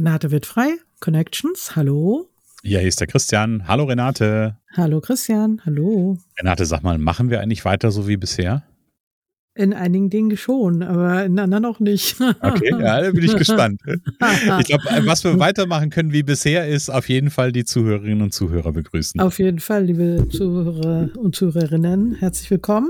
[0.00, 0.78] Renate wird frei.
[1.00, 2.30] Connections, hallo.
[2.62, 3.68] Ja, hier ist der Christian.
[3.68, 4.56] Hallo Renate.
[4.74, 6.16] Hallo Christian, hallo.
[6.38, 8.62] Renate, sag mal, machen wir eigentlich weiter so wie bisher?
[9.54, 12.18] In einigen Dingen schon, aber in anderen auch nicht.
[12.40, 13.82] Okay, ja, da bin ich gespannt.
[14.60, 18.32] Ich glaube, was wir weitermachen können wie bisher, ist auf jeden Fall die Zuhörerinnen und
[18.32, 19.20] Zuhörer begrüßen.
[19.20, 22.88] Auf jeden Fall, liebe Zuhörer und Zuhörerinnen, herzlich willkommen.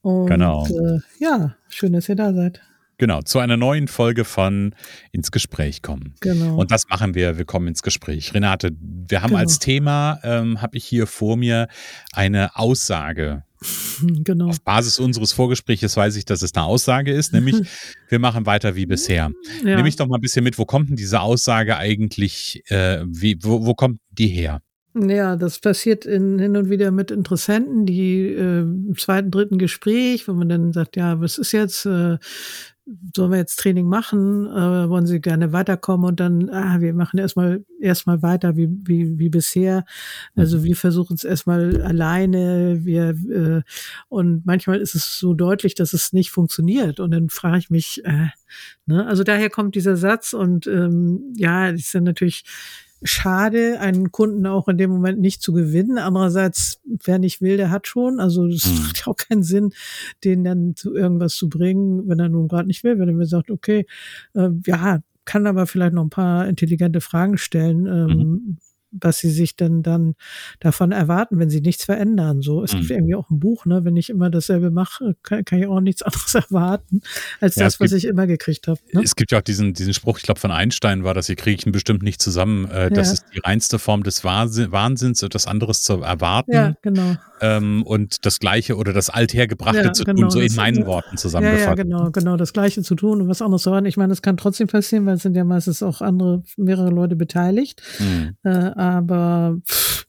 [0.00, 0.66] Und, genau.
[0.66, 2.62] Äh, ja, schön, dass ihr da seid.
[3.00, 4.74] Genau, zu einer neuen Folge von
[5.10, 6.12] Ins Gespräch kommen.
[6.20, 6.56] Genau.
[6.56, 8.34] Und das machen wir, wir kommen ins Gespräch.
[8.34, 9.40] Renate, wir haben Genau.
[9.40, 11.68] als Thema, ähm, habe ich hier vor mir
[12.12, 13.44] eine Aussage.
[14.02, 14.48] Genau.
[14.48, 17.56] Auf Basis unseres Vorgespräches weiß ich, dass es eine Aussage ist, nämlich
[18.08, 19.30] wir machen weiter wie bisher.
[19.64, 19.76] Ja.
[19.76, 23.38] Nehme ich doch mal ein bisschen mit, wo kommt denn diese Aussage eigentlich, äh, wie,
[23.42, 24.62] wo, wo kommt die her?
[24.94, 30.26] Ja, das passiert in, hin und wieder mit Interessenten, die äh, im zweiten, dritten Gespräch,
[30.26, 32.18] wo man dann sagt, ja, was ist jetzt, äh,
[33.14, 37.20] sollen wir jetzt Training machen, äh, wollen Sie gerne weiterkommen und dann, ah, wir machen
[37.20, 39.84] erstmal erstmal weiter wie, wie, wie bisher.
[40.34, 43.62] Also wir versuchen es erstmal alleine, wir äh,
[44.08, 46.98] und manchmal ist es so deutlich, dass es nicht funktioniert.
[46.98, 48.30] Und dann frage ich mich, äh,
[48.86, 49.06] ne?
[49.06, 52.44] also daher kommt dieser Satz und ähm, ja, ist dann natürlich
[53.02, 55.98] schade, einen Kunden auch in dem Moment nicht zu gewinnen.
[55.98, 58.20] Andererseits, wer nicht will, der hat schon.
[58.20, 58.78] Also es Mhm.
[58.78, 59.72] macht ja auch keinen Sinn,
[60.24, 62.98] den dann zu irgendwas zu bringen, wenn er nun gerade nicht will.
[62.98, 63.86] Wenn er mir sagt, okay,
[64.34, 68.56] äh, ja, kann aber vielleicht noch ein paar intelligente Fragen stellen, ähm,
[68.92, 70.14] was sie sich denn dann
[70.60, 72.42] davon erwarten, wenn sie nichts verändern.
[72.42, 72.96] So, es gibt Mhm.
[72.96, 76.02] irgendwie auch ein Buch, ne, wenn ich immer dasselbe mache, kann, kann ich auch nichts
[76.02, 77.02] anderes erwarten
[77.40, 78.80] als Ja, das, es was gibt- ich immer gekriegt habe.
[78.92, 79.02] Ne?
[79.04, 81.56] Es gibt ja auch diesen, diesen Spruch, ich glaube von Einstein war das, hier kriege
[81.60, 82.64] ich ihn bestimmt nicht zusammen.
[82.70, 83.12] Äh, Das Ja.
[83.14, 87.16] ist die reinste Form des Wahnsinn, Wahnsinns, etwas anderes zu erwarten Ja, genau.
[87.40, 90.86] ähm, und das Gleiche oder das Althergebrachte Ja, zu genau, tun, so in das- meinen
[90.86, 91.76] Worten Ja, ja, zusammengefasst.
[91.76, 93.86] genau, genau, das Gleiche zu tun und was anderes zu hören.
[93.86, 97.16] Ich meine, das kann trotzdem passieren, weil es sind ja meistens auch andere, mehrere Leute
[97.16, 97.82] beteiligt.
[97.98, 98.34] Mhm.
[98.42, 100.06] Äh, aber pff,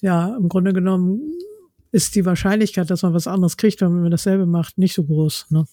[0.00, 1.20] ja, im Grunde genommen
[1.90, 5.46] ist die Wahrscheinlichkeit, dass man was anderes kriegt, wenn man dasselbe macht, nicht so groß.
[5.50, 5.66] Ne?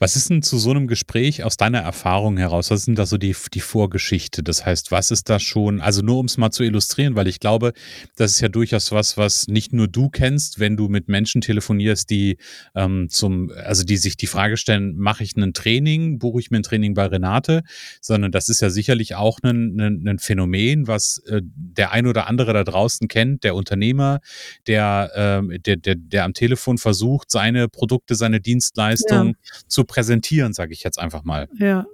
[0.00, 2.70] Was ist denn zu so einem Gespräch aus deiner Erfahrung heraus?
[2.70, 4.44] Was ist denn da so die, die Vorgeschichte?
[4.44, 7.40] Das heißt, was ist da schon, also nur um es mal zu illustrieren, weil ich
[7.40, 7.72] glaube,
[8.14, 12.08] das ist ja durchaus was, was nicht nur du kennst, wenn du mit Menschen telefonierst,
[12.10, 12.36] die
[12.76, 16.58] ähm, zum, also die sich die Frage stellen, mache ich ein Training, buche ich mir
[16.58, 17.62] ein Training bei Renate,
[18.00, 22.28] sondern das ist ja sicherlich auch ein, ein, ein Phänomen, was äh, der ein oder
[22.28, 24.20] andere da draußen kennt, der Unternehmer,
[24.68, 29.34] der, ähm, der, der, der am Telefon versucht, seine Produkte, seine Dienstleistungen
[29.66, 31.48] zu präsentieren, sage ich jetzt einfach mal.
[31.58, 31.86] Ja.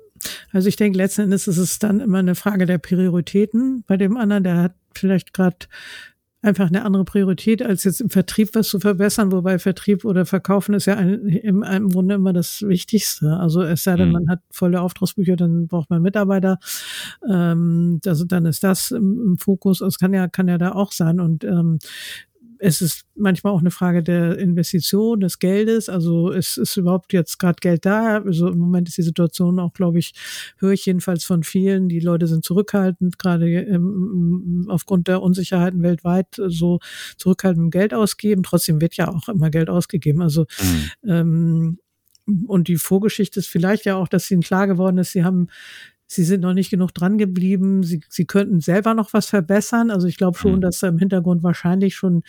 [0.52, 3.84] Also ich denke, letzten Endes ist es dann immer eine Frage der Prioritäten.
[3.86, 5.66] Bei dem anderen, der hat vielleicht gerade
[6.40, 10.74] einfach eine andere Priorität, als jetzt im Vertrieb was zu verbessern, wobei Vertrieb oder Verkaufen
[10.74, 13.30] ist ja ein, im, im Grunde immer das Wichtigste.
[13.38, 14.12] Also es sei denn, Mhm.
[14.12, 16.58] man hat volle Auftragsbücher, dann braucht man Mitarbeiter.
[17.28, 19.80] Ähm, also dann ist das im, im Fokus.
[19.80, 21.18] Es kann ja, kann ja da auch sein.
[21.18, 21.78] Und ähm,
[22.64, 25.90] es ist manchmal auch eine Frage der Investition, des Geldes.
[25.90, 28.22] Also es ist überhaupt jetzt gerade Geld da.
[28.22, 30.14] Also im Moment ist die Situation auch, glaube ich,
[30.56, 31.90] höre ich jedenfalls von vielen.
[31.90, 36.78] Die Leute sind zurückhaltend, gerade ähm, aufgrund der Unsicherheiten weltweit so
[37.18, 38.42] zurückhaltend Geld ausgeben.
[38.42, 40.22] Trotzdem wird ja auch immer Geld ausgegeben.
[40.22, 40.46] Also
[41.06, 41.78] ähm,
[42.46, 45.48] und die Vorgeschichte ist vielleicht ja auch, dass ihnen klar geworden ist, sie haben
[46.06, 47.82] Sie sind noch nicht genug dran geblieben.
[47.82, 49.90] Sie, sie könnten selber noch was verbessern.
[49.90, 50.60] Also ich glaube schon, Mhm.
[50.60, 52.22] dass da im Hintergrund wahrscheinlich schon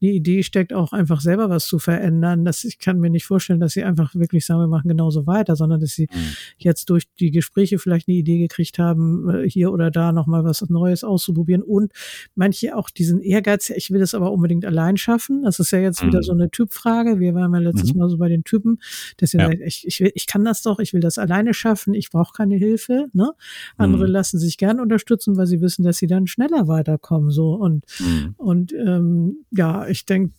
[0.00, 2.44] die Idee steckt, auch einfach selber was zu verändern.
[2.44, 5.56] Das, ich kann mir nicht vorstellen, dass sie einfach wirklich sagen, wir machen genauso weiter,
[5.56, 6.18] sondern dass sie Mhm.
[6.56, 10.62] jetzt durch die Gespräche vielleicht eine Idee gekriegt haben, äh, hier oder da nochmal was
[10.68, 11.62] Neues auszuprobieren.
[11.62, 11.92] Und
[12.34, 15.42] manche auch diesen Ehrgeiz, ich will das aber unbedingt allein schaffen.
[15.42, 16.22] Das ist ja jetzt wieder Mhm.
[16.22, 17.20] so eine Typfrage.
[17.20, 18.00] Wir waren ja letztes Mhm.
[18.00, 18.78] Mal so bei den Typen,
[19.18, 19.48] dass sie Ja.
[19.48, 22.32] sagt, ich, ich, will, ich kann das doch, ich will das alleine schaffen, ich brauche
[22.32, 23.06] keine Hilfe.
[23.18, 23.32] Ne?
[23.76, 24.12] Andere mhm.
[24.12, 27.30] lassen sich gern unterstützen, weil sie wissen, dass sie dann schneller weiterkommen.
[27.30, 28.34] So und mhm.
[28.36, 30.32] und ähm, ja, ich denke,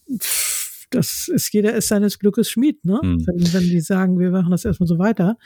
[0.89, 2.99] das ist jeder ist seines Glückes Schmied, ne?
[3.03, 3.27] Mhm.
[3.27, 5.37] Wenn, wenn die sagen, wir machen das erstmal so weiter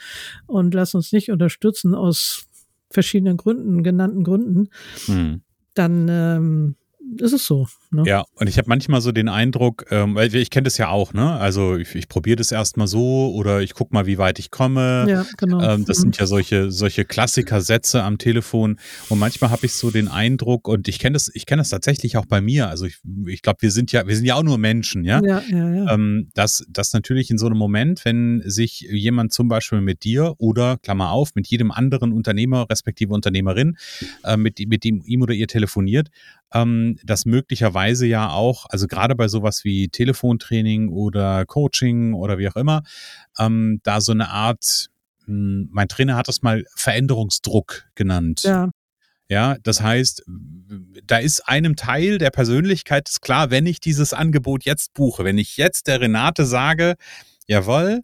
[0.46, 2.46] und lassen uns nicht unterstützen aus
[2.90, 4.68] verschiedenen Gründen, genannten Gründen,
[5.08, 5.42] mhm.
[5.74, 6.76] dann ähm,
[7.20, 7.66] ist es so.
[7.90, 8.02] Ne?
[8.06, 11.12] Ja, und ich habe manchmal so den Eindruck, ähm, weil ich kenne das ja auch,
[11.12, 11.32] ne?
[11.32, 15.06] Also ich, ich probiere das erstmal so oder ich gucke mal, wie weit ich komme.
[15.08, 15.60] Ja, genau.
[15.60, 16.02] Ähm, das mhm.
[16.02, 18.78] sind ja solche, solche Klassiker-Sätze am Telefon.
[19.08, 22.16] Und manchmal habe ich so den Eindruck, und ich kenne das, ich kenne das tatsächlich
[22.16, 22.68] auch bei mir.
[22.68, 25.20] Also ich, ich glaube, wir sind ja, wir sind ja auch nur Menschen, ja.
[25.24, 25.94] ja, ja, ja.
[25.94, 30.34] Ähm, dass, dass natürlich in so einem Moment, wenn sich jemand zum Beispiel mit dir
[30.38, 33.76] oder, Klammer auf, mit jedem anderen Unternehmer, respektive Unternehmerin,
[34.24, 36.10] äh, mit, mit dem ihm oder ihr telefoniert,
[36.54, 42.48] ähm, dass möglicherweise ja auch, also gerade bei sowas wie Telefontraining oder Coaching oder wie
[42.48, 42.82] auch immer,
[43.38, 44.88] ähm, da so eine Art,
[45.26, 48.42] mh, hm, mein Trainer hat das mal Veränderungsdruck genannt.
[48.44, 48.70] Ja.
[49.30, 50.22] Ja, das heißt,
[51.06, 55.38] da ist einem Teil der Persönlichkeit ist klar, wenn ich dieses Angebot jetzt buche, wenn
[55.38, 56.96] ich jetzt der Renate sage,
[57.46, 58.02] jawohl,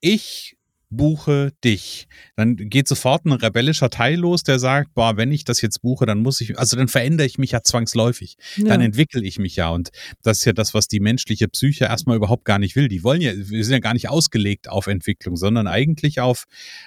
[0.00, 0.57] ich
[0.90, 2.08] buche dich.
[2.36, 6.06] Dann geht sofort ein rebellischer Teil los, der sagt, boah, wenn ich das jetzt buche,
[6.06, 8.36] dann muss ich, also dann verändere ich mich ja zwangsläufig.
[8.56, 8.68] Ja.
[8.68, 9.68] Dann entwickle ich mich ja.
[9.68, 9.90] Und
[10.22, 12.88] das ist ja das, was die menschliche Psyche erstmal überhaupt gar nicht will.
[12.88, 16.44] Die wollen ja, wir sind ja gar nicht ausgelegt auf Entwicklung, sondern eigentlich auf,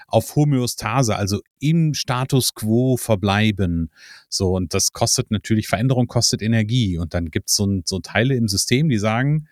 [0.07, 3.91] auf Homöostase, also im Status quo verbleiben.
[4.29, 6.97] So, und das kostet natürlich, Veränderung kostet Energie.
[6.97, 9.47] Und dann gibt es so, so Teile im System, die sagen,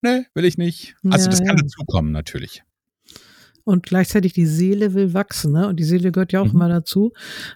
[0.00, 0.96] ne, will ich nicht.
[1.10, 1.62] Also ja, das kann ja.
[1.62, 2.62] dazukommen natürlich
[3.66, 5.52] und gleichzeitig die Seele will wachsen.
[5.52, 5.66] Ne?
[5.66, 6.58] Und die Seele gehört ja auch mhm.
[6.60, 7.12] mal dazu.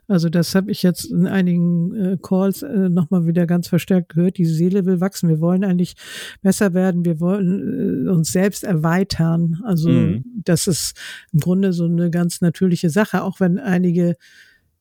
[0.09, 4.37] Also das habe ich jetzt in einigen äh, Calls äh, nochmal wieder ganz verstärkt gehört.
[4.37, 5.29] Die Seele will wachsen.
[5.29, 5.95] Wir wollen eigentlich
[6.43, 7.05] besser werden.
[7.05, 9.61] Wir wollen äh, uns selbst erweitern.
[9.65, 10.25] Also mhm.
[10.35, 10.99] das ist
[11.33, 14.17] im Grunde so eine ganz natürliche Sache, auch wenn einige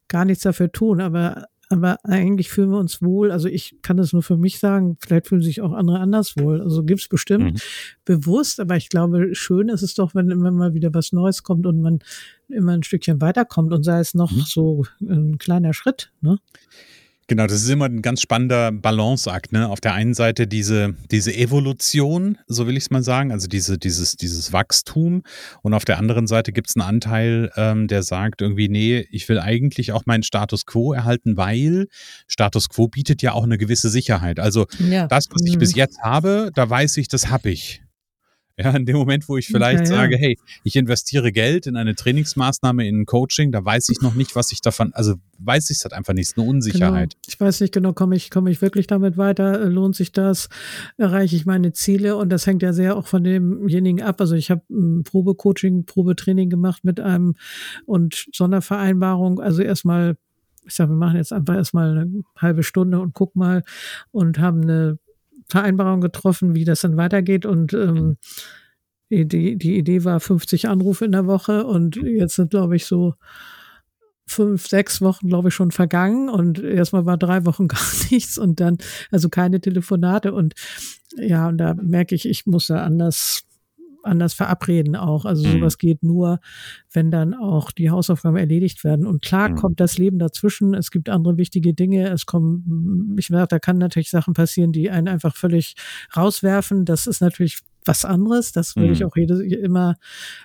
[0.08, 1.00] gar nichts dafür tun.
[1.00, 3.32] Aber aber eigentlich fühlen wir uns wohl.
[3.32, 6.62] Also ich kann das nur für mich sagen, vielleicht fühlen sich auch andere anders wohl.
[6.62, 7.60] Also gibt's bestimmt mhm.
[8.06, 11.68] bewusst, aber ich glaube, schön ist es doch, wenn immer mal wieder was Neues kommt
[11.68, 12.00] und man
[12.48, 14.42] immer ein Stückchen weiterkommt und sei es noch mhm.
[14.42, 16.12] so ein kleiner Schritt.
[16.22, 16.40] Ne?
[17.30, 19.52] Genau, das ist immer ein ganz spannender Balanceakt.
[19.52, 19.70] Ne?
[19.70, 23.78] Auf der einen Seite diese, diese Evolution, so will ich es mal sagen, also diese,
[23.78, 25.22] dieses, dieses Wachstum.
[25.62, 29.30] Und auf der anderen Seite gibt es einen Anteil, ähm, der sagt irgendwie, nee, ich
[29.30, 31.86] will eigentlich auch meinen Status quo erhalten, weil
[32.28, 34.40] Status quo bietet ja auch eine gewisse Sicherheit.
[34.40, 35.06] Also ja.
[35.06, 35.60] das, was ich mhm.
[35.60, 37.84] bis jetzt habe, da weiß ich, das habe ich.
[38.62, 40.02] Ja, in dem Moment, wo ich vielleicht ja, ja.
[40.02, 44.16] sage, hey, ich investiere Geld in eine Trainingsmaßnahme, in ein Coaching, da weiß ich noch
[44.16, 47.12] nicht, was ich davon, also weiß ich es halt einfach nicht, es ist eine Unsicherheit.
[47.12, 47.24] Genau.
[47.28, 50.50] Ich weiß nicht genau, komme ich, komme ich wirklich damit weiter, äh, lohnt sich das,
[50.98, 54.20] erreiche ich meine Ziele und das hängt ja sehr auch von demjenigen ab.
[54.20, 57.36] Also ich habe ein Probecoaching, Probetraining gemacht mit einem
[57.86, 60.18] und Sondervereinbarung, also erstmal
[60.66, 63.64] ich sage, wir machen jetzt einfach erstmal eine halbe Stunde und guck mal
[64.12, 65.00] und haben eine
[65.50, 67.46] Vereinbarung getroffen, wie das dann weitergeht.
[67.46, 68.18] Und ähm,
[69.10, 73.16] die, die Idee war 50 Anrufe in der Woche und jetzt sind, glaube ich, so
[74.28, 76.30] fünf, sechs Wochen, glaube ich, schon vergangen.
[76.30, 77.82] Und erstmal war drei Wochen gar
[78.12, 78.78] nichts und dann,
[79.12, 80.34] also keine Telefonate.
[80.34, 80.54] Und
[81.18, 83.49] ja, und da merke ich, ich muss da anders
[84.04, 85.26] anders verabreden auch.
[85.26, 85.60] Also mhm.
[85.60, 86.40] sowas geht nur,
[86.92, 89.06] wenn dann auch die Hausaufgaben erledigt werden.
[89.06, 89.56] Und klar mhm.
[89.56, 90.74] kommt das Leben dazwischen.
[90.74, 92.10] Es gibt andere wichtige Dinge.
[92.10, 95.76] Es kommen, ich sage, da kann natürlich Sachen passieren, die einen einfach völlig
[96.16, 96.86] rauswerfen.
[96.86, 98.52] Das ist natürlich was anderes.
[98.52, 98.94] Das würde mhm.
[98.94, 99.96] ich auch jede, immer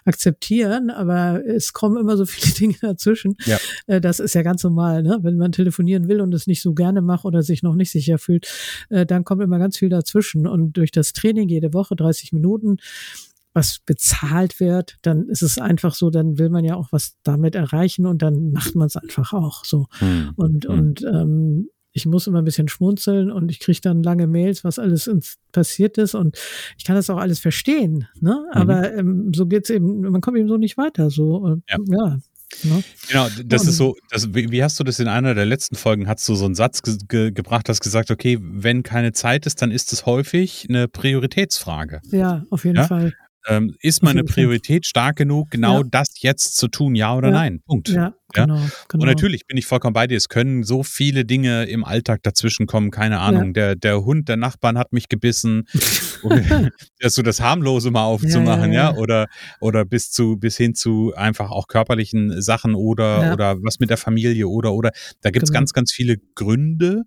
[0.04, 0.90] akzeptieren.
[0.90, 3.36] Aber es kommen immer so viele Dinge dazwischen.
[3.44, 3.58] Ja.
[3.86, 5.18] Äh, das ist ja ganz normal, ne?
[5.22, 8.18] Wenn man telefonieren will und es nicht so gerne macht oder sich noch nicht sicher
[8.18, 8.48] fühlt,
[8.90, 10.46] äh, dann kommt immer ganz viel dazwischen.
[10.46, 12.78] Und durch das Training jede Woche 30 Minuten
[13.54, 17.54] was bezahlt wird, dann ist es einfach so, dann will man ja auch was damit
[17.54, 19.86] erreichen und dann macht man es einfach auch so.
[19.98, 20.32] Hm.
[20.36, 20.70] Und, hm.
[20.70, 24.80] und ähm, ich muss immer ein bisschen schmunzeln und ich kriege dann lange Mails, was
[24.80, 25.08] alles
[25.52, 26.36] passiert ist und
[26.76, 28.44] ich kann das auch alles verstehen, ne?
[28.52, 28.60] Mhm.
[28.60, 31.08] Aber ähm, so geht's eben, man kommt eben so nicht weiter.
[31.10, 31.76] So ja.
[31.86, 32.18] ja.
[32.62, 32.84] Ne?
[33.08, 36.06] Genau, das ist so, das, wie, wie, hast du das in einer der letzten Folgen,
[36.06, 39.60] hast du so einen Satz ge ge gebracht, hast gesagt, okay, wenn keine Zeit ist,
[39.60, 42.00] dann ist es häufig eine Prioritätsfrage.
[42.10, 42.86] Ja, auf jeden ja?
[42.86, 43.14] Fall.
[43.46, 45.88] Ähm, ist meine Priorität stark genug, genau ja.
[45.90, 47.34] das jetzt zu tun, ja oder ja.
[47.34, 47.60] nein?
[47.66, 47.88] Punkt.
[47.88, 48.58] Ja, genau,
[48.88, 49.02] genau.
[49.02, 50.16] Und natürlich bin ich vollkommen bei dir.
[50.16, 53.52] Es können so viele Dinge im Alltag dazwischen kommen, keine Ahnung.
[53.52, 55.64] Der, der Hund der Nachbarn hat mich gebissen.
[57.02, 59.26] so das harmlose mal aufzumachen, ja, Oder,
[59.60, 63.98] oder bis zu, bis hin zu einfach auch körperlichen Sachen oder, oder was mit der
[63.98, 64.90] Familie oder, oder.
[65.20, 65.60] Da gibt es genau.
[65.60, 67.02] ganz, ganz viele Gründe.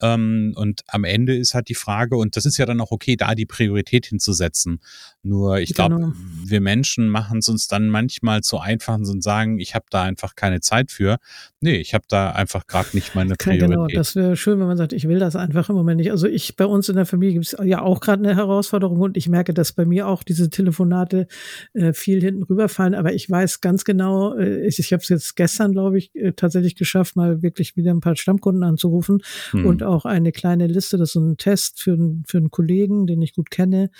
[0.00, 3.16] Ähm, und am Ende ist halt die Frage, und das ist ja dann auch okay,
[3.16, 4.80] da die Priorität hinzusetzen.
[5.22, 6.12] Nur ich glaube, genau.
[6.44, 10.34] wir Menschen machen es uns dann manchmal zu einfach und sagen, ich habe da einfach
[10.34, 11.18] keine Zeit für.
[11.60, 13.70] Nee, ich habe da einfach gerade nicht meine genau, Priorität.
[13.70, 16.10] Genau, das wäre schön, wenn man sagt, ich will das einfach im Moment nicht.
[16.10, 19.16] Also ich, bei uns in der Familie gibt es ja auch gerade eine Herausforderung und
[19.16, 21.26] ich merke, dass bei mir auch diese Telefonate
[21.74, 22.94] äh, viel hinten rüberfallen.
[22.94, 26.32] Aber ich weiß ganz genau, äh, ich, ich habe es jetzt gestern, glaube ich, äh,
[26.32, 29.66] tatsächlich geschafft, mal wirklich wieder ein paar Stammkunden anzurufen hm.
[29.66, 33.34] und auch eine kleine Liste, das ist ein Test für, für einen Kollegen, den ich
[33.34, 33.90] gut kenne.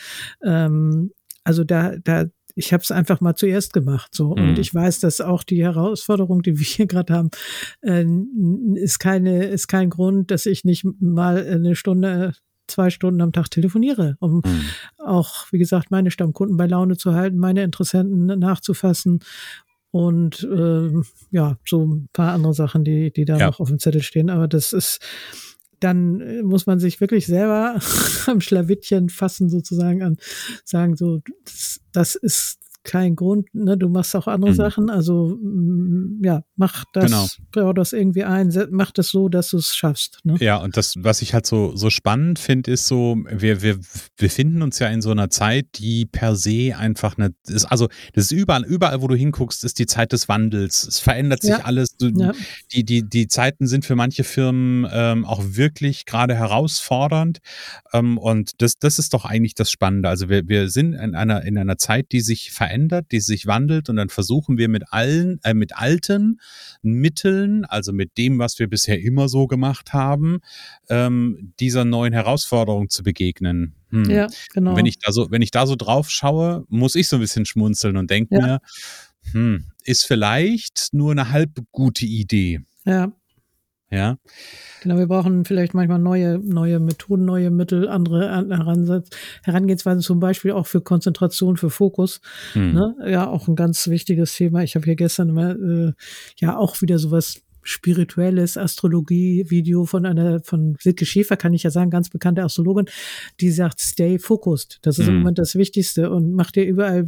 [0.43, 1.13] Ähm,
[1.45, 4.51] also da, da ich habe es einfach mal zuerst gemacht so mhm.
[4.51, 7.31] und ich weiß, dass auch die Herausforderung, die wir hier gerade haben,
[7.83, 8.05] äh,
[8.75, 12.35] ist keine ist kein Grund, dass ich nicht mal eine Stunde
[12.67, 14.61] zwei Stunden am Tag telefoniere, um mhm.
[14.99, 19.21] auch, wie gesagt, meine Stammkunden bei Laune zu halten, meine Interessenten nachzufassen
[19.91, 20.91] und äh,
[21.31, 23.47] ja, so ein paar andere Sachen, die, die da ja.
[23.47, 24.31] noch auf dem Zettel stehen.
[24.31, 25.01] Aber das ist,
[25.81, 27.81] dann äh, muss man sich wirklich selber
[28.27, 30.17] am Schlawittchen fassen, sozusagen an,
[30.65, 33.77] sagen so, das, das ist kein Grund, ne?
[33.77, 34.57] Du machst auch andere mhm.
[34.57, 34.91] Sachen.
[34.91, 37.27] Also mm, ja, mach das, genau.
[37.53, 40.21] bau das irgendwie ein, mach das so, dass du es schaffst.
[40.25, 40.37] Ne?
[40.41, 43.79] Ja, und das, was ich halt so, so spannend finde, ist so, wir, wir
[44.17, 48.25] befinden uns ja in so einer Zeit, die per se einfach eine, ist, also das
[48.27, 50.85] ist überall, überall, wo du hinguckst, ist die Zeit des Wandels.
[50.85, 51.65] Es verändert sich ja.
[51.65, 51.97] alles.
[51.97, 52.33] Du, ja.
[52.73, 57.39] die, die, die Zeiten sind für manche Firmen ähm, auch wirklich gerade herausfordernd.
[57.93, 60.09] Ähm, und das, das ist doch eigentlich das Spannende.
[60.09, 63.47] Also wir, wir sind in einer, in einer Zeit, die sich verändert verändert, die sich
[63.47, 66.41] wandelt und dann versuchen wir mit allen, äh, mit alten
[66.83, 70.41] Mitteln, also mit dem, was wir bisher immer so gemacht haben,
[70.89, 73.75] ähm, dieser neuen Herausforderung zu begegnen.
[73.91, 74.09] Hm.
[74.09, 74.77] Ja, genau.
[74.77, 77.45] wenn ich da so, wenn ich da so drauf schaue, muss ich so ein bisschen
[77.45, 78.41] schmunzeln und denke ja.
[78.41, 78.61] mir,
[79.33, 82.61] hm, ist vielleicht nur eine halb gute Idee.
[82.85, 83.13] Ja.
[83.91, 84.19] Ja.
[84.83, 88.47] Genau, wir brauchen vielleicht manchmal neue, neue Methoden, neue Mittel, andere
[89.43, 92.21] Herangehensweisen, zum Beispiel auch für Konzentration, für Fokus.
[92.53, 92.73] Hm.
[92.73, 92.95] Ne?
[93.07, 94.63] Ja, auch ein ganz wichtiges Thema.
[94.63, 95.93] Ich habe hier gestern immer äh,
[96.37, 101.91] ja auch wieder sowas spirituelles Astrologie-Video von einer, von Silke Schäfer, kann ich ja sagen,
[101.91, 102.87] ganz bekannte Astrologin,
[103.41, 104.79] die sagt, stay focused.
[104.83, 105.15] Das ist hm.
[105.15, 107.07] im Moment das Wichtigste und mach dir überall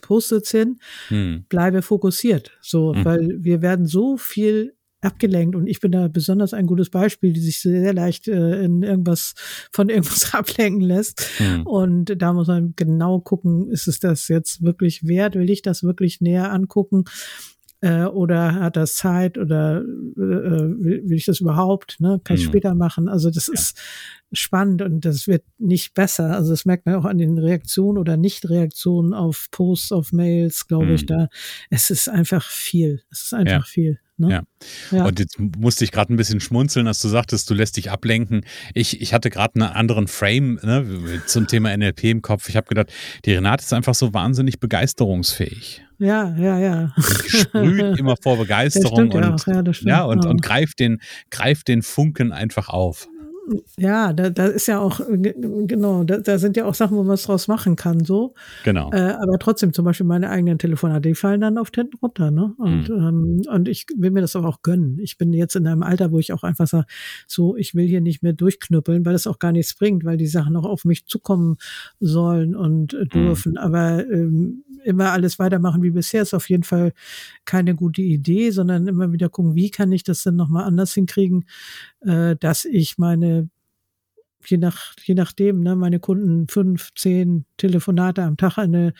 [0.00, 1.44] Post-its hin, hm.
[1.48, 2.52] bleibe fokussiert.
[2.60, 3.04] So, hm.
[3.04, 7.40] weil wir werden so viel abgelenkt und ich bin da besonders ein gutes Beispiel, die
[7.40, 9.34] sich sehr leicht äh, in irgendwas
[9.72, 11.66] von irgendwas ablenken lässt mhm.
[11.66, 15.82] und da muss man genau gucken, ist es das jetzt wirklich wert, will ich das
[15.82, 17.04] wirklich näher angucken
[17.82, 19.84] äh, oder hat das Zeit oder äh,
[20.16, 22.20] will, will ich das überhaupt, ne?
[22.22, 22.50] kann ich mhm.
[22.50, 23.54] später machen, also das ja.
[23.54, 23.76] ist
[24.32, 26.34] spannend und das wird nicht besser.
[26.34, 30.86] Also das merkt man auch an den Reaktionen oder Nicht-Reaktionen auf Posts, auf Mails, glaube
[30.86, 30.94] mhm.
[30.94, 31.28] ich, da.
[31.70, 33.02] Es ist einfach viel.
[33.10, 33.62] Es ist einfach ja.
[33.62, 33.98] viel.
[34.22, 34.30] Ne?
[34.30, 34.96] Ja.
[34.96, 35.04] ja.
[35.04, 38.44] Und jetzt musste ich gerade ein bisschen schmunzeln, als du sagtest, du lässt dich ablenken.
[38.72, 42.48] Ich, ich hatte gerade einen anderen Frame ne, zum Thema NLP im Kopf.
[42.48, 42.92] Ich habe gedacht,
[43.24, 45.82] die Renate ist einfach so wahnsinnig begeisterungsfähig.
[45.98, 46.94] Ja, ja, ja.
[46.98, 51.00] Sprüht immer vor Begeisterung und, ja, ja, und, und greift, den,
[51.30, 53.08] greift den Funken einfach auf.
[53.76, 57.14] Ja, da, da ist ja auch, genau, da, da sind ja auch Sachen, wo man
[57.14, 58.34] es draus machen kann, so.
[58.64, 58.92] Genau.
[58.92, 62.54] Äh, aber trotzdem, zum Beispiel meine eigenen Telefonate, die fallen dann auf hinten runter, ne?
[62.58, 62.94] Und, mhm.
[62.94, 64.98] ähm, und ich will mir das aber auch gönnen.
[65.00, 66.86] Ich bin jetzt in einem Alter, wo ich auch einfach sage,
[67.26, 70.28] so, ich will hier nicht mehr durchknüppeln, weil das auch gar nichts bringt, weil die
[70.28, 71.56] Sachen auch auf mich zukommen
[71.98, 73.52] sollen und äh, dürfen.
[73.52, 73.58] Mhm.
[73.58, 76.92] Aber ähm, immer alles weitermachen wie bisher ist auf jeden Fall
[77.44, 81.44] keine gute Idee, sondern immer wieder gucken, wie kann ich das denn nochmal anders hinkriegen,
[82.04, 83.48] äh, dass ich meine
[84.46, 88.58] je nach, je nachdem, ne, meine Kunden fünf, zehn Telefonate am Tag.
[88.58, 88.92] Eine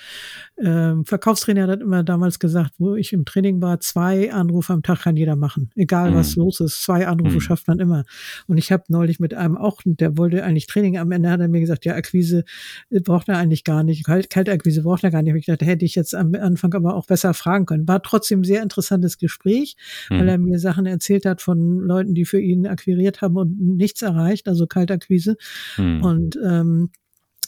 [0.57, 5.03] äh, Verkaufstrainer hat immer damals gesagt, wo ich im Training war, zwei Anrufe am Tag
[5.03, 5.71] kann jeder machen.
[5.75, 6.15] Egal mhm.
[6.15, 7.41] was los ist, zwei Anrufe mhm.
[7.41, 8.05] schafft man immer.
[8.47, 11.49] Und ich habe neulich mit einem auch, der wollte eigentlich Training, am Ende hat er
[11.49, 12.45] mir gesagt, ja, Akquise
[12.91, 15.35] äh, braucht er eigentlich gar nicht, Kalt, Kaltakquise braucht er gar nicht.
[15.35, 17.89] Ich dachte, hätte ich jetzt am Anfang aber auch besser fragen können.
[17.89, 19.77] War trotzdem ein sehr interessantes Gespräch,
[20.11, 20.21] mhm.
[20.21, 24.03] weil er mir Sachen erzählt hat von Leuten, die für ihn akquiriert haben und nichts
[24.03, 25.32] erreicht, also Kaltakquise.
[25.77, 26.03] Mhm.
[26.03, 26.91] Und ähm,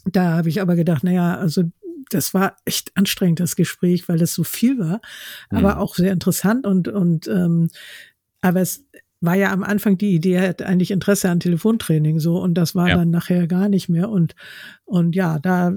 [0.04, 1.64] da habe ich aber gedacht, naja, also
[2.10, 5.00] das war echt anstrengend, das Gespräch, weil es so viel war,
[5.48, 7.70] aber auch sehr interessant und, und ähm,
[8.42, 8.84] aber es,
[9.24, 12.74] war ja am Anfang die Idee, er hat eigentlich Interesse an Telefontraining so und das
[12.74, 12.96] war ja.
[12.96, 14.34] dann nachher gar nicht mehr und
[14.86, 15.72] und ja, da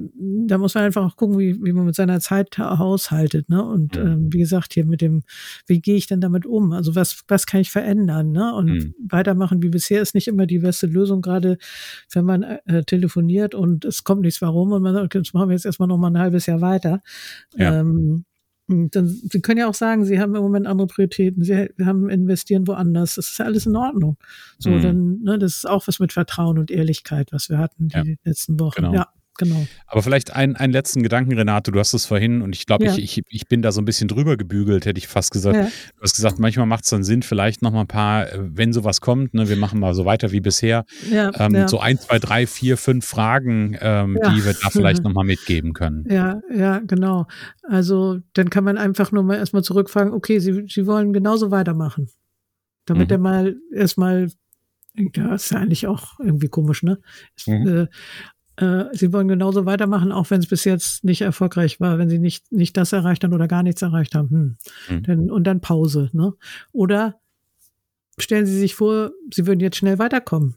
[0.48, 3.63] da muss man einfach auch gucken, wie, wie man mit seiner Zeit haushaltet, ne?
[3.63, 4.08] Und mhm.
[4.08, 5.24] ähm, wie gesagt hier mit dem,
[5.66, 6.74] wie gehe ich denn damit um?
[6.74, 8.54] Also was was kann ich verändern, ne?
[8.54, 8.96] Und mhm.
[9.10, 11.58] weitermachen wie bisher ist nicht immer die beste Lösung, gerade
[12.12, 15.56] wenn man äh, telefoniert und es kommt nichts warum und man sagt, jetzt machen wir
[15.56, 17.01] jetzt erstmal noch mal ein halbes Jahr weiter.
[17.56, 17.80] Ja.
[17.80, 18.25] Ähm,
[18.68, 22.68] dann, Sie können ja auch sagen, Sie haben im Moment andere Prioritäten, Sie haben investieren
[22.68, 23.16] woanders.
[23.16, 24.18] Das ist ja alles in Ordnung.
[24.60, 24.82] So, mhm.
[24.82, 28.16] dann, ne, das ist auch was mit Vertrauen und Ehrlichkeit, was wir hatten die ja.
[28.24, 28.82] letzten Wochen.
[28.82, 28.94] Genau.
[28.94, 29.08] Ja.
[29.38, 29.67] Genau.
[29.86, 31.72] Aber vielleicht ein, einen letzten Gedanken, Renate.
[31.72, 32.96] Du hast es vorhin und ich glaube, ja.
[32.96, 35.56] ich, ich, ich bin da so ein bisschen drüber gebügelt, hätte ich fast gesagt.
[35.56, 35.63] Ja.
[35.63, 38.74] Du hast gesagt, manchmal macht es dann Sinn, vielleicht noch mal ein paar, äh, wenn
[38.74, 42.17] sowas kommt, ne, wir machen mal so weiter wie bisher, ja, ähm, so ein, zwei,
[42.20, 46.06] drei, vier, fünf Fragen, ähm, die wir da vielleicht noch mal mitgeben können.
[46.10, 47.27] Ja, ja, genau.
[47.63, 52.10] Also dann kann man einfach nur mal erstmal zurückfragen, okay, Sie, Sie wollen genauso weitermachen.
[52.86, 53.13] Damit mhm.
[53.13, 54.29] er mal erstmal
[55.15, 57.00] ja, ist ja eigentlich auch irgendwie komisch, ne?
[57.46, 57.88] Mhm.
[58.58, 62.20] Äh, sie wollen genauso weitermachen, auch wenn es bis jetzt nicht erfolgreich war, wenn sie
[62.20, 64.30] nicht, nicht das erreicht haben oder gar nichts erreicht haben.
[64.30, 64.58] Hm.
[64.98, 65.04] Mhm.
[65.04, 66.10] Dann, und dann Pause.
[66.14, 66.34] Ne?
[66.72, 67.20] Oder
[68.18, 70.56] stellen Sie sich vor, Sie würden jetzt schnell weiterkommen.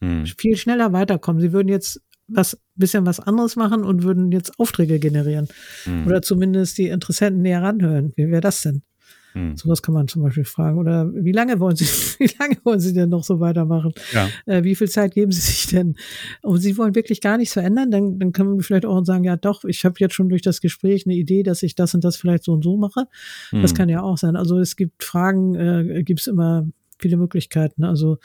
[0.00, 0.26] Mhm.
[0.26, 1.40] Viel schneller weiterkommen.
[1.40, 5.48] Sie würden jetzt was bisschen was anderes machen und würden jetzt Aufträge generieren.
[5.86, 6.06] Mhm.
[6.06, 8.12] Oder zumindest die Interessenten näher ranhören.
[8.16, 8.82] Wie wäre das denn?
[9.32, 9.56] Hm.
[9.56, 10.78] Sowas kann man zum Beispiel fragen.
[10.78, 11.84] Oder wie lange wollen Sie,
[12.18, 13.92] wie lange wollen Sie denn noch so weitermachen?
[14.12, 14.28] Ja.
[14.46, 15.96] Äh, wie viel Zeit geben Sie sich denn?
[16.42, 19.36] Und Sie wollen wirklich gar nichts verändern, dann, dann kann man vielleicht auch sagen, ja
[19.36, 22.16] doch, ich habe jetzt schon durch das Gespräch eine Idee, dass ich das und das
[22.16, 23.06] vielleicht so und so mache.
[23.50, 23.62] Hm.
[23.62, 24.36] Das kann ja auch sein.
[24.36, 26.66] Also es gibt Fragen, äh, gibt es immer
[26.98, 27.84] viele Möglichkeiten.
[27.84, 28.18] Also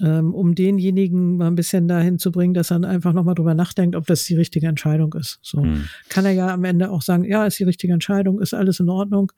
[0.00, 3.96] ähm, um denjenigen mal ein bisschen dahin zu bringen, dass er einfach nochmal drüber nachdenkt,
[3.96, 5.38] ob das die richtige Entscheidung ist.
[5.42, 5.88] So hm.
[6.08, 8.88] kann er ja am Ende auch sagen, ja, ist die richtige Entscheidung, ist alles in
[8.88, 9.32] Ordnung.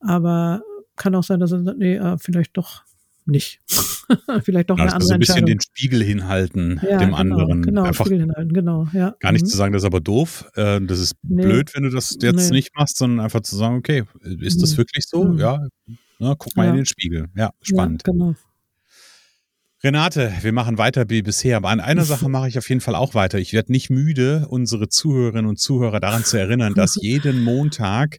[0.00, 0.62] Aber
[0.96, 2.84] kann auch sein, dass er sagt, nee, äh, vielleicht doch
[3.26, 3.60] nicht.
[4.42, 7.62] vielleicht doch ja, eine andere also ein bisschen den Spiegel hinhalten ja, dem genau, anderen.
[7.62, 9.16] Genau, Einfach Spiegel hinhalten, genau, ja.
[9.20, 9.48] Gar nicht mhm.
[9.48, 11.42] zu sagen, das ist aber doof, äh, das ist nee.
[11.42, 12.56] blöd, wenn du das jetzt nee.
[12.56, 14.78] nicht machst, sondern einfach zu sagen, okay, ist das mhm.
[14.78, 15.24] wirklich so?
[15.24, 15.38] Mhm.
[15.38, 15.66] Ja,
[16.18, 16.70] na, guck mal ja.
[16.70, 17.26] in den Spiegel.
[17.34, 18.04] Ja, spannend.
[18.04, 18.34] Genau.
[19.86, 22.96] Renate, wir machen weiter wie bisher, aber an einer Sache mache ich auf jeden Fall
[22.96, 23.38] auch weiter.
[23.38, 28.18] Ich werde nicht müde, unsere Zuhörerinnen und Zuhörer daran zu erinnern, dass jeden Montag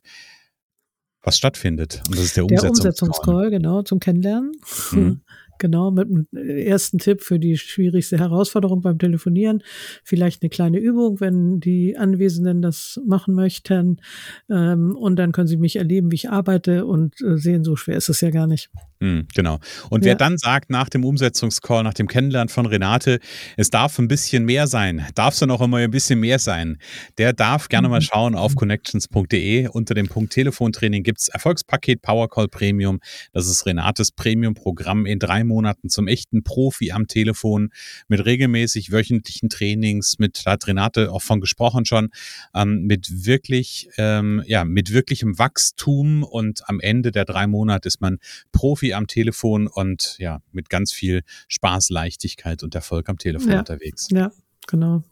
[1.22, 2.02] was stattfindet.
[2.08, 3.50] Und das ist der, der Umsetzungscall.
[3.50, 4.54] genau, zum Kennenlernen.
[4.92, 5.22] Mhm.
[5.60, 9.64] Genau, mit dem ersten Tipp für die schwierigste Herausforderung beim Telefonieren.
[10.04, 14.02] Vielleicht eine kleine Übung, wenn die Anwesenden das machen möchten.
[14.50, 17.98] Ähm, und dann können sie mich erleben, wie ich arbeite und äh, sehen, so schwer
[17.98, 18.70] ist es ja gar nicht.
[19.00, 19.60] Mhm, genau.
[19.90, 20.10] Und ja.
[20.10, 23.20] wer dann sagt, nach dem Umsetzungscall, nach dem Kennenlernen von Renate,
[23.56, 26.80] es darf ein bisschen mehr sein, darf es dann auch immer ein bisschen mehr sein,
[27.18, 27.92] der darf gerne mhm.
[27.92, 29.68] mal schauen auf connections.de.
[29.68, 33.00] Unter dem Punkt Telefontraining gibt es Erfolgspaket Powercall Premium.
[33.34, 37.70] Das ist Renates Premium-Programm in drei Monaten zum echten Profi am Telefon
[38.08, 42.10] mit regelmäßig wöchentlichen Trainings, mit, da hat Renate auch von gesprochen schon,
[42.54, 48.02] ähm, mit wirklich, ähm, ja, mit wirklichem Wachstum und am Ende der drei Monate ist
[48.02, 48.18] man
[48.52, 53.60] Profi am Telefon und ja, mit ganz viel Spaß, Leichtigkeit und Erfolg am Telefon ja,
[53.60, 54.08] unterwegs.
[54.12, 54.32] Ja,
[54.68, 55.04] genau.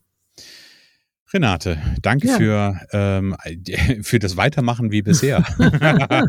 [1.36, 2.38] Renate, danke ja.
[2.38, 3.36] für, ähm,
[4.04, 5.43] für das Weitermachen wie bisher.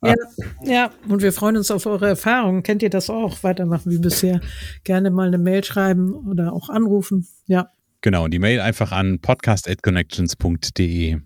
[0.00, 0.14] ja,
[0.62, 2.62] ja, und wir freuen uns auf eure Erfahrungen.
[2.62, 3.42] Kennt ihr das auch?
[3.42, 4.40] Weitermachen wie bisher.
[4.84, 7.26] Gerne mal eine Mail schreiben oder auch anrufen.
[7.46, 7.72] Ja.
[8.00, 11.18] Genau, die Mail einfach an podcast.connections.de.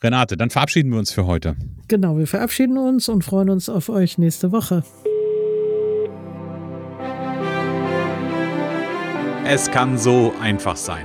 [0.00, 1.56] Renate, dann verabschieden wir uns für heute.
[1.88, 4.84] Genau, wir verabschieden uns und freuen uns auf euch nächste Woche.
[9.44, 11.04] Es kann so einfach sein.